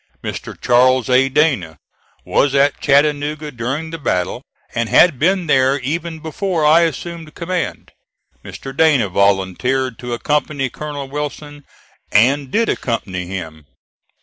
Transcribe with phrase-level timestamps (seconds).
[0.23, 0.59] Mr.
[0.59, 1.29] Charles A.
[1.29, 1.77] Dana
[2.25, 4.41] was at Chattanooga during the battle,
[4.73, 7.91] and had been there even before I assumed command.
[8.43, 8.75] Mr.
[8.75, 11.65] Dana volunteered to accompany Colonel Wilson,
[12.11, 13.67] and did accompany him.